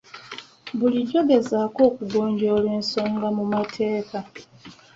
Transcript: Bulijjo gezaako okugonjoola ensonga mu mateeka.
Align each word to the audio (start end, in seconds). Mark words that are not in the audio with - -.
Bulijjo 0.77 1.19
gezaako 1.29 1.79
okugonjoola 1.89 2.69
ensonga 2.79 3.27
mu 3.37 3.43
mateeka. 3.53 4.19